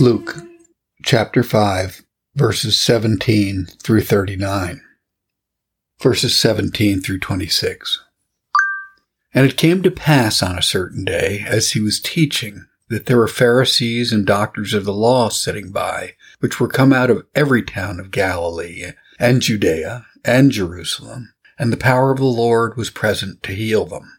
[0.00, 0.34] Luke
[1.02, 4.80] chapter 5, verses 17 through 39.
[6.00, 8.02] Verses 17 through 26.
[9.34, 13.18] And it came to pass on a certain day, as he was teaching, that there
[13.18, 17.62] were Pharisees and doctors of the law sitting by, which were come out of every
[17.62, 23.42] town of Galilee, and Judea, and Jerusalem, and the power of the Lord was present
[23.42, 24.18] to heal them.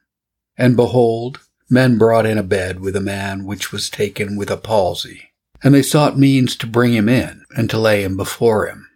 [0.55, 1.40] And behold,
[1.72, 5.30] men brought in a bed with a man which was taken with a palsy
[5.64, 8.88] and they sought means to bring him in and to lay him before him.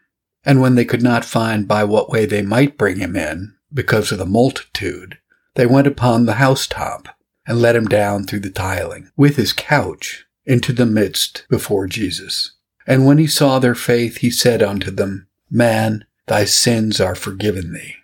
[0.44, 4.12] And when they could not find by what way they might bring him in, because
[4.12, 5.18] of the multitude,
[5.56, 7.10] they went upon the housetop
[7.48, 12.52] and let him down through the tiling, with his couch, into the midst before Jesus.
[12.88, 17.74] And when he saw their faith, he said unto them, Man, thy sins are forgiven
[17.74, 17.96] thee.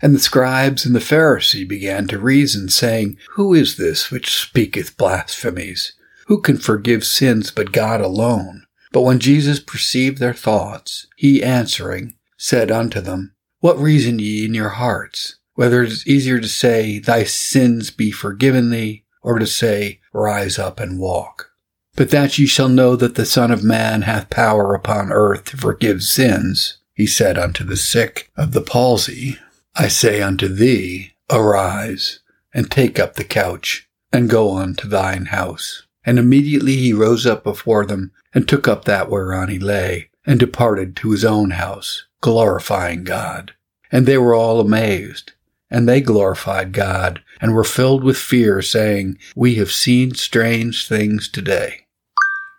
[0.00, 4.96] And the scribes and the Pharisee began to reason, saying, Who is this which speaketh
[4.96, 5.94] blasphemies?
[6.28, 8.66] Who can forgive sins but God alone?
[8.92, 14.52] But when Jesus perceived their thoughts, he answering said unto them, What reason ye in
[14.52, 15.36] your hearts?
[15.54, 20.58] Whether it is easier to say, Thy sins be forgiven thee, or to say, Rise
[20.58, 21.50] up and walk.
[21.96, 25.56] But that ye shall know that the Son of Man hath power upon earth to
[25.56, 29.38] forgive sins, he said unto the sick of the palsy,
[29.74, 32.20] I say unto thee, Arise,
[32.52, 35.86] and take up the couch, and go on to thine house.
[36.08, 40.40] And immediately he rose up before them, and took up that whereon he lay, and
[40.40, 43.52] departed to his own house, glorifying God.
[43.92, 45.32] And they were all amazed.
[45.68, 51.28] And they glorified God, and were filled with fear, saying, We have seen strange things
[51.28, 51.84] today.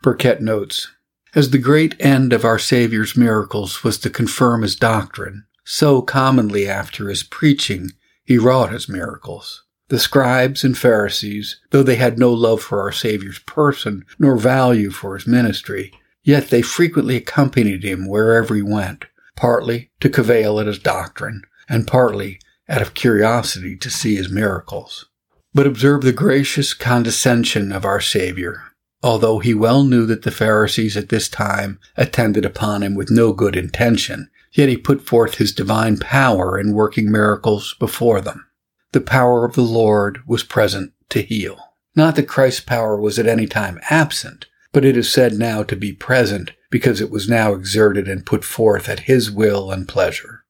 [0.03, 0.87] Burkitt notes,
[1.33, 6.69] As the great end of our Saviour's miracles was to confirm his doctrine, so commonly
[6.69, 9.63] after his preaching he wrought his miracles.
[9.89, 14.91] The scribes and Pharisees, though they had no love for our Saviour's person, nor value
[14.91, 15.91] for his ministry,
[16.23, 19.05] yet they frequently accompanied him wherever he went,
[19.35, 25.07] partly to cavil at his doctrine, and partly out of curiosity to see his miracles.
[25.55, 28.65] But observe the gracious condescension of our Saviour.
[29.01, 33.33] Although he well knew that the Pharisees at this time attended upon him with no
[33.33, 38.45] good intention, yet he put forth his divine power in working miracles before them
[38.91, 41.59] the power of the Lord was present to heal.
[41.95, 45.75] Not that Christ's power was at any time absent, but it is said now to
[45.75, 50.43] be present because it was now exerted and put forth at his will and pleasure.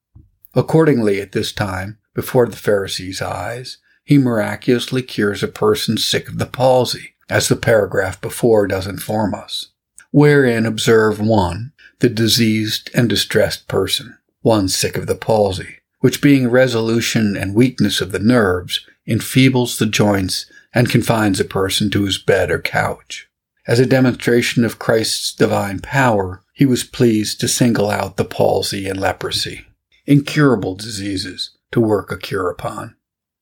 [0.54, 6.38] Accordingly, at this time, before the Pharisees' eyes, he miraculously cures a person sick of
[6.38, 9.68] the palsy, as the paragraph before does inform us.
[10.10, 16.48] Wherein observe one, the diseased and distressed person, one sick of the palsy, which being
[16.48, 22.18] resolution and weakness of the nerves, enfeebles the joints and confines a person to his
[22.18, 23.28] bed or couch.
[23.66, 28.88] As a demonstration of Christ's divine power, he was pleased to single out the palsy
[28.88, 29.66] and leprosy,
[30.06, 32.96] incurable diseases, to work a cure upon.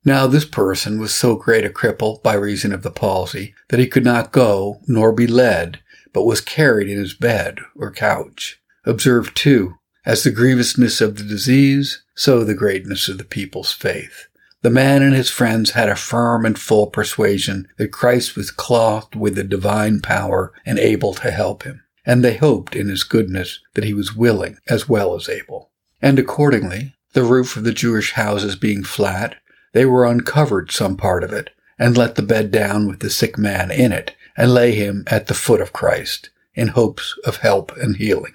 [0.05, 3.87] Now this person was so great a cripple by reason of the palsy that he
[3.87, 5.81] could not go nor be led,
[6.13, 8.61] but was carried in his bed or couch.
[8.85, 9.75] Observe too
[10.05, 14.29] as the grievousness of the disease, so the greatness of the people's faith.
[14.63, 19.15] The man and his friends had a firm and full persuasion that Christ was clothed
[19.15, 23.61] with the divine power and able to help him, and they hoped in his goodness
[23.75, 25.71] that he was willing as well as able.
[26.03, 29.37] And accordingly, the roof of the Jewish houses being flat,
[29.73, 33.39] they were uncovered some part of it, and let the bed down with the sick
[33.39, 37.77] man in it, and lay him at the foot of Christ, in hopes of help
[37.77, 38.35] and healing.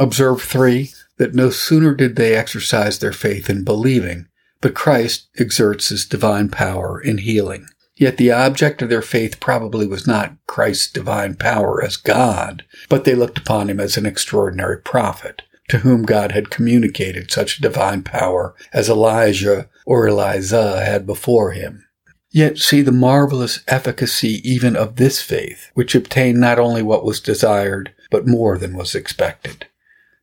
[0.00, 4.26] Observe three, that no sooner did they exercise their faith in believing,
[4.62, 7.66] but Christ exerts his divine power in healing.
[7.96, 13.04] Yet the object of their faith probably was not Christ's divine power as God, but
[13.04, 18.02] they looked upon him as an extraordinary prophet, to whom God had communicated such divine
[18.02, 21.84] power as Elijah or Elisha had before him.
[22.30, 27.20] Yet see the marvelous efficacy even of this faith, which obtained not only what was
[27.20, 29.66] desired, but more than was expected.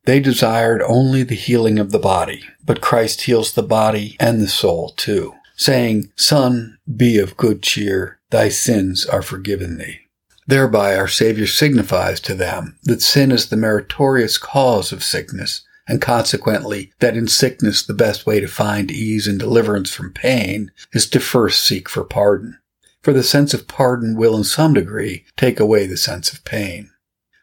[0.07, 4.47] They desired only the healing of the body, but Christ heals the body and the
[4.47, 9.99] soul too, saying, Son, be of good cheer, thy sins are forgiven thee.
[10.47, 16.01] Thereby our Savior signifies to them that sin is the meritorious cause of sickness, and
[16.01, 21.09] consequently that in sickness the best way to find ease and deliverance from pain is
[21.09, 22.57] to first seek for pardon.
[23.01, 26.91] For the sense of pardon will in some degree take away the sense of pain.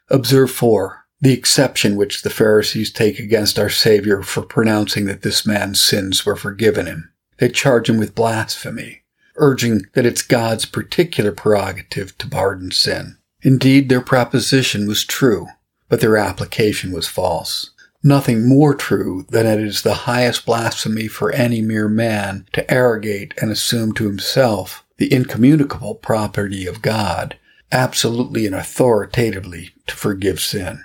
[0.09, 5.43] Observe 4 the exception which the Pharisees take against our Savior for pronouncing that this
[5.43, 7.11] man's sins were forgiven him.
[7.39, 9.01] They charge him with blasphemy,
[9.37, 13.17] urging that it's God's particular prerogative to pardon sin.
[13.41, 15.47] Indeed, their proposition was true,
[15.89, 17.71] but their application was false.
[18.03, 23.33] Nothing more true than it is the highest blasphemy for any mere man to arrogate
[23.41, 27.35] and assume to himself the incommunicable property of God,
[27.71, 30.83] absolutely and authoritatively to forgive sin.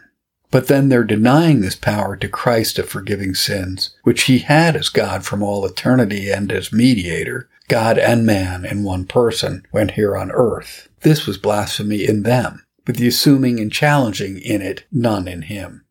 [0.51, 4.89] But then they're denying this power to Christ of forgiving sins, which he had as
[4.89, 10.17] God from all eternity and as mediator, God and man in one person when here
[10.17, 10.89] on earth.
[11.03, 15.85] This was blasphemy in them, with the assuming and challenging in it none in him.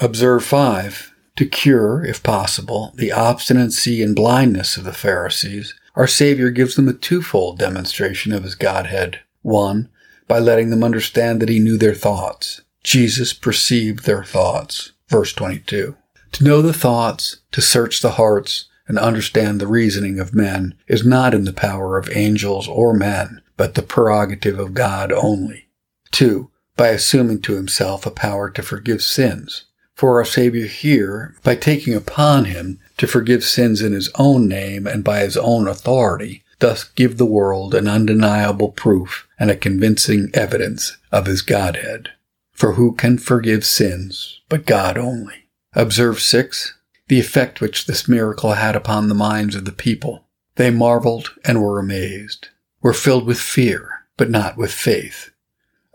[0.00, 1.12] Observe 5.
[1.36, 6.88] To cure, if possible, the obstinacy and blindness of the Pharisees, our Savior gives them
[6.88, 9.20] a twofold demonstration of his Godhead.
[9.42, 9.88] One,
[10.26, 12.62] by letting them understand that he knew their thoughts.
[12.84, 14.92] Jesus perceived their thoughts.
[15.08, 15.96] Verse 22.
[16.32, 21.04] To know the thoughts, to search the hearts, and understand the reasoning of men is
[21.04, 25.68] not in the power of angels or men, but the prerogative of God only.
[26.12, 26.50] 2.
[26.76, 29.64] By assuming to himself a power to forgive sins
[29.94, 34.86] for our Savior here by taking upon him to forgive sins in his own name
[34.86, 40.30] and by his own authority, thus give the world an undeniable proof and a convincing
[40.34, 42.10] evidence of his Godhead.
[42.54, 45.48] For who can forgive sins but God only?
[45.74, 46.74] Observe 6.
[47.08, 50.24] The effect which this miracle had upon the minds of the people.
[50.54, 52.48] They marveled and were amazed,
[52.80, 55.30] were filled with fear, but not with faith,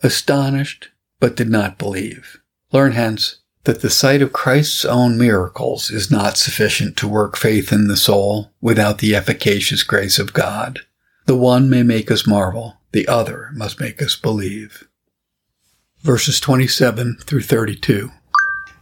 [0.04, 0.90] astonished,
[1.20, 2.40] but did not believe.
[2.74, 7.72] Learn hence that the sight of Christ's own miracles is not sufficient to work faith
[7.72, 10.80] in the soul without the efficacious grace of God.
[11.26, 14.89] The one may make us marvel, the other must make us believe.
[16.02, 18.12] Verses 27 through 32.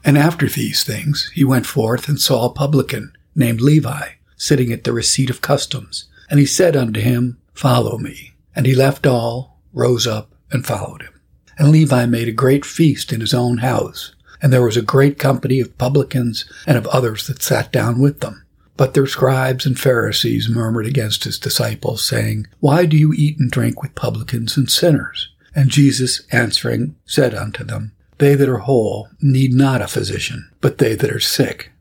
[0.04, 4.84] And after these things, he went forth and saw a publican named Levi sitting at
[4.84, 6.08] the receipt of customs.
[6.30, 8.36] And he said unto him, Follow me.
[8.56, 11.20] And he left all, rose up, and followed him.
[11.58, 15.18] And Levi made a great feast in his own house and there was a great
[15.18, 18.46] company of publicans and of others that sat down with them.
[18.76, 23.50] But their scribes and Pharisees murmured against his disciples, saying, Why do you eat and
[23.50, 25.30] drink with publicans and sinners?
[25.58, 30.78] And Jesus answering said unto them, They that are whole need not a physician, but
[30.78, 31.72] they that are sick.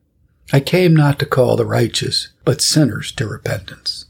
[0.51, 4.07] I came not to call the righteous, but sinners to repentance.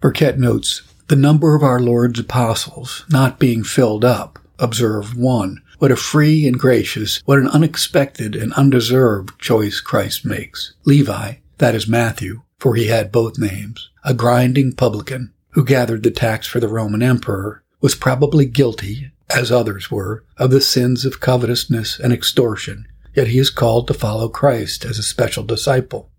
[0.00, 5.90] Burkitt notes, the number of our Lord's apostles not being filled up, observe one, what
[5.90, 10.72] a free and gracious, what an unexpected and undeserved choice Christ makes.
[10.84, 16.12] Levi, that is Matthew, for he had both names, a grinding publican who gathered the
[16.12, 21.20] tax for the Roman emperor, was probably guilty, as others were, of the sins of
[21.20, 26.10] covetousness and extortion, yet he is called to follow Christ as a special disciple.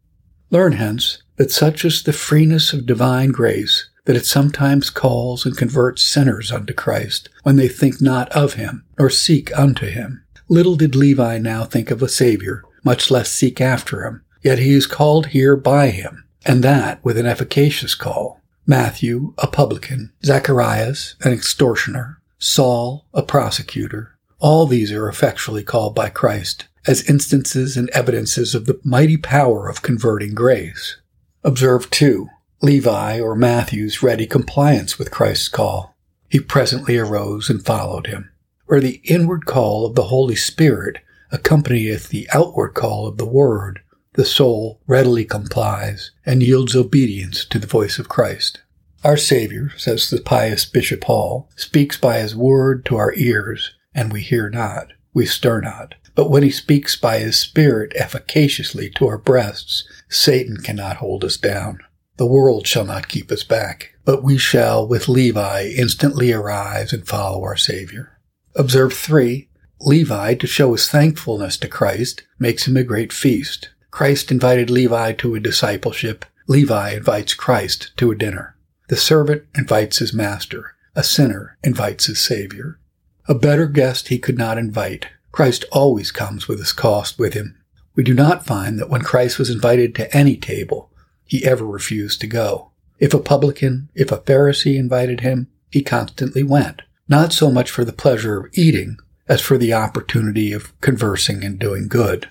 [0.52, 5.56] Learn hence that such is the freeness of divine grace that it sometimes calls and
[5.56, 10.24] converts sinners unto Christ when they think not of him, nor seek unto him.
[10.48, 14.74] Little did Levi now think of a Savior, much less seek after him, yet he
[14.74, 18.39] is called here by him, and that with an efficacious call.
[18.70, 26.10] Matthew, a publican, Zacharias, an extortioner, Saul, a prosecutor, all these are effectually called by
[26.10, 30.98] Christ as instances and evidences of the mighty power of converting grace.
[31.44, 32.30] Observe, too,
[32.62, 35.98] Levi or Matthew's ready compliance with Christ's call.
[36.30, 38.30] He presently arose and followed him.
[38.68, 41.00] Where the inward call of the Holy Spirit
[41.32, 43.82] accompanieth the outward call of the Word,
[44.20, 48.60] the soul readily complies and yields obedience to the voice of Christ.
[49.02, 54.12] Our Savior, says the pious Bishop Hall, speaks by his word to our ears, and
[54.12, 55.96] we hear not, we stir not.
[56.16, 61.38] But when he speaks by his Spirit efficaciously to our breasts, Satan cannot hold us
[61.38, 61.80] down.
[62.18, 67.08] The world shall not keep us back, but we shall with Levi instantly arise and
[67.08, 68.20] follow our Savior.
[68.54, 69.48] Observe 3.
[69.80, 73.70] Levi, to show his thankfulness to Christ, makes him a great feast.
[73.92, 76.26] Christ invited Levi to a discipleship.
[76.48, 78.56] Levi invites Christ to a dinner.
[78.88, 80.76] The servant invites his master.
[80.96, 82.80] A sinner invites his Savior.
[83.28, 85.08] A better guest he could not invite.
[85.32, 87.56] Christ always comes with his cost with him.
[87.96, 90.92] We do not find that when Christ was invited to any table,
[91.26, 92.72] he ever refused to go.
[92.98, 97.86] If a publican, if a Pharisee invited him, he constantly went, not so much for
[97.86, 102.30] the pleasure of eating as for the opportunity of conversing and doing good.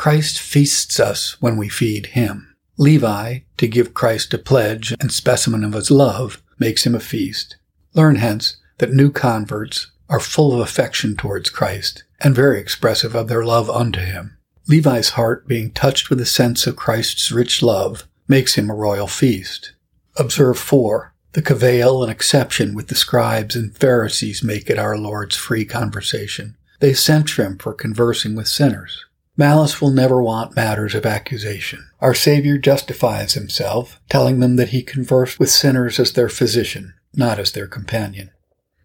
[0.00, 2.56] Christ feasts us when we feed him.
[2.78, 7.58] Levi, to give Christ a pledge and specimen of his love, makes him a feast.
[7.92, 13.28] Learn hence that new converts are full of affection towards Christ and very expressive of
[13.28, 14.38] their love unto him.
[14.66, 19.06] Levi's heart being touched with a sense of Christ's rich love makes him a royal
[19.06, 19.74] feast.
[20.16, 21.12] Observe 4.
[21.32, 26.56] The cavil and exception with the scribes and Pharisees make it our Lord's free conversation.
[26.78, 29.04] They censure him for conversing with sinners.
[29.40, 31.88] Malice will never want matters of accusation.
[31.98, 37.38] Our Savior justifies himself, telling them that he conversed with sinners as their physician, not
[37.38, 38.32] as their companion.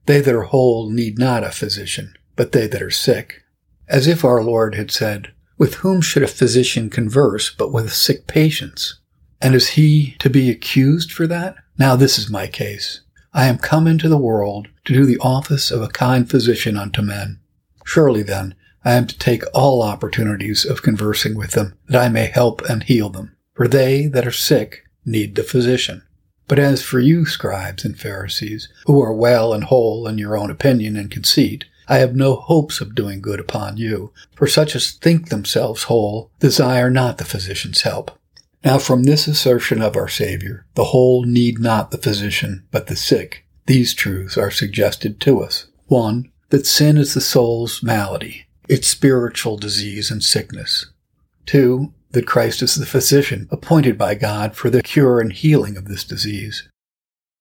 [0.05, 3.43] They that are whole need not a physician, but they that are sick.
[3.89, 8.25] As if our Lord had said, With whom should a physician converse but with sick
[8.25, 9.01] patients?
[9.41, 11.57] And is he to be accused for that?
[11.77, 13.01] Now this is my case.
[13.33, 17.01] I am come into the world to do the office of a kind physician unto
[17.01, 17.41] men.
[17.83, 22.27] Surely then, I am to take all opportunities of conversing with them, that I may
[22.27, 23.35] help and heal them.
[23.55, 26.03] For they that are sick need the physician.
[26.47, 30.51] But as for you, scribes and Pharisees, who are well and whole in your own
[30.51, 34.91] opinion and conceit, I have no hopes of doing good upon you, for such as
[34.91, 38.11] think themselves whole desire not the physician's help.
[38.63, 42.95] Now from this assertion of our Savior, the whole need not the physician, but the
[42.95, 45.67] sick, these truths are suggested to us.
[45.87, 50.87] One, that sin is the soul's malady, its spiritual disease and sickness.
[51.45, 55.87] Two, that Christ is the physician appointed by God for the cure and healing of
[55.87, 56.67] this disease.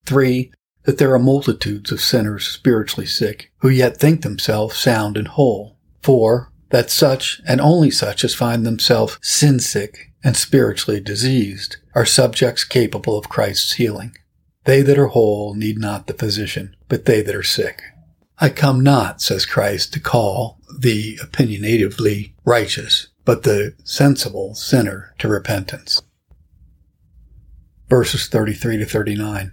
[0.05, 0.53] Three,
[0.83, 5.79] that there are multitudes of sinners spiritually sick who yet think themselves sound and whole.
[6.03, 12.05] Four, that such and only such as find themselves sin sick and spiritually diseased are
[12.05, 14.17] subjects capable of Christ's healing.
[14.65, 17.83] They that are whole need not the physician, but they that are sick.
[18.39, 25.29] I come not, says Christ, to call the opinionatively righteous, but the sensible sinner to
[25.29, 26.03] repentance.
[27.89, 29.53] Verses 33 to 39.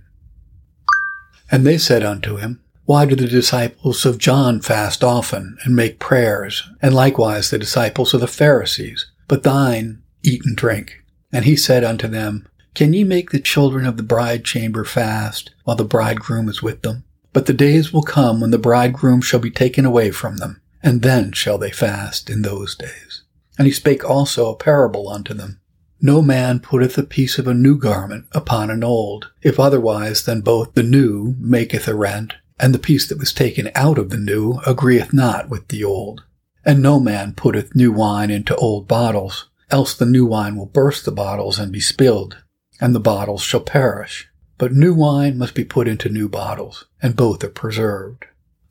[1.51, 5.99] And they said unto him, Why do the disciples of John fast often and make
[5.99, 11.03] prayers, and likewise the disciples of the Pharisees, but thine eat and drink?
[11.31, 15.51] And he said unto them, Can ye make the children of the bride chamber fast,
[15.65, 17.03] while the bridegroom is with them?
[17.33, 21.01] But the days will come when the bridegroom shall be taken away from them, and
[21.01, 23.23] then shall they fast in those days.
[23.57, 25.59] And he spake also a parable unto them.
[26.01, 30.41] No man putteth a piece of a new garment upon an old, if otherwise then
[30.41, 34.17] both the new maketh a rent, and the piece that was taken out of the
[34.17, 36.23] new agreeth not with the old.
[36.65, 41.05] And no man putteth new wine into old bottles, else the new wine will burst
[41.05, 42.37] the bottles and be spilled,
[42.79, 44.27] and the bottles shall perish.
[44.57, 48.25] But new wine must be put into new bottles, and both are preserved.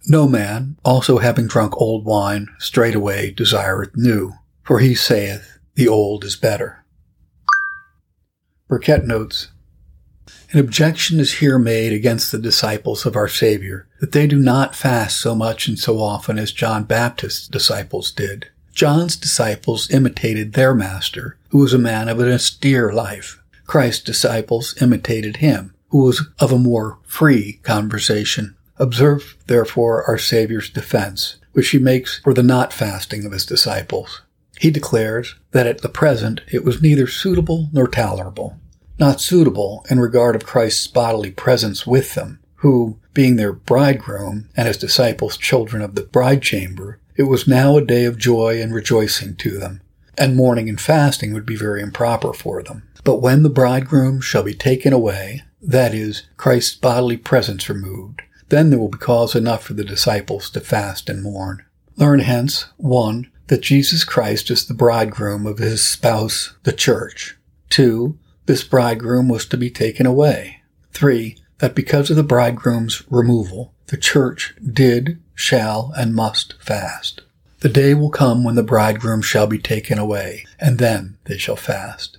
[0.07, 6.25] No man, also having drunk old wine, straightway desireth new, for he saith, The old
[6.25, 6.85] is better.
[8.69, 9.49] Burkitt notes,
[10.53, 14.75] An objection is here made against the disciples of our Savior, that they do not
[14.75, 18.49] fast so much and so often as John Baptist's disciples did.
[18.73, 23.43] John's disciples imitated their master, who was a man of an austere life.
[23.67, 28.57] Christ's disciples imitated him, who was of a more free conversation.
[28.81, 34.23] Observe, therefore, our Savior's defense, which he makes for the not fasting of his disciples.
[34.59, 38.57] He declares that at the present it was neither suitable nor tolerable.
[38.99, 44.67] Not suitable in regard of Christ's bodily presence with them, who, being their bridegroom and
[44.67, 48.75] his disciples children of the bride chamber, it was now a day of joy and
[48.75, 49.83] rejoicing to them,
[50.17, 52.89] and mourning and fasting would be very improper for them.
[53.05, 58.71] But when the bridegroom shall be taken away, that is, Christ's bodily presence removed, then
[58.71, 61.65] there will be cause enough for the disciples to fast and mourn.
[61.97, 67.37] Learn hence, 1 that Jesus Christ is the bridegroom of his spouse, the church.
[67.69, 68.17] Two,
[68.47, 70.63] this bridegroom was to be taken away.
[70.93, 77.23] Three, that because of the bridegroom's removal, the church did, shall, and must fast.
[77.59, 81.57] The day will come when the bridegroom shall be taken away, and then they shall
[81.57, 82.19] fast.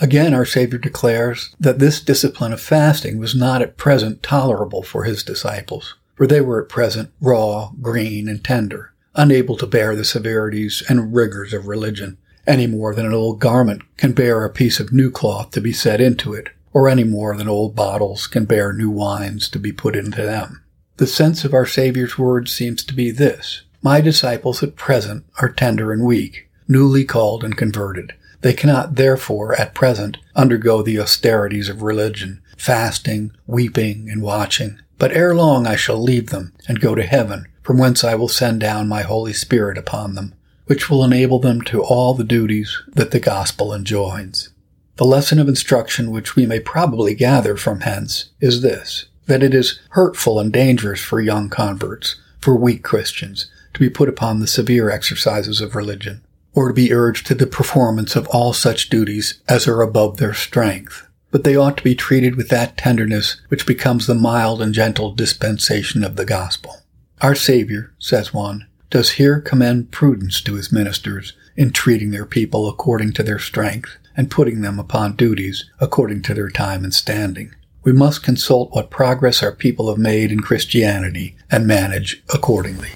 [0.00, 5.04] Again, our Savior declares that this discipline of fasting was not at present tolerable for
[5.04, 10.04] his disciples, for they were at present raw, green, and tender unable to bear the
[10.04, 14.80] severities and rigors of religion, any more than an old garment can bear a piece
[14.80, 18.44] of new cloth to be set into it, or any more than old bottles can
[18.44, 20.62] bear new wines to be put into them.
[20.96, 25.48] The sense of our Saviour's words seems to be this My disciples at present are
[25.48, 28.14] tender and weak, newly called and converted.
[28.44, 34.78] They cannot therefore at present undergo the austerities of religion, fasting, weeping, and watching.
[34.98, 38.28] But ere long I shall leave them and go to heaven from whence I will
[38.28, 40.34] send down my Holy Spirit upon them,
[40.66, 44.50] which will enable them to all the duties that the gospel enjoins.
[44.96, 49.54] The lesson of instruction which we may probably gather from hence is this, that it
[49.54, 54.46] is hurtful and dangerous for young converts, for weak Christians, to be put upon the
[54.46, 56.20] severe exercises of religion,
[56.54, 60.34] or to be urged to the performance of all such duties as are above their
[60.34, 64.72] strength, but they ought to be treated with that tenderness which becomes the mild and
[64.72, 66.76] gentle dispensation of the gospel.
[67.20, 72.68] Our Savior, says one, does here commend prudence to his ministers in treating their people
[72.68, 77.54] according to their strength and putting them upon duties according to their time and standing.
[77.82, 82.90] We must consult what progress our people have made in Christianity and manage accordingly.